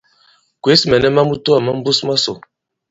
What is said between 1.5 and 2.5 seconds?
ma mbus masò.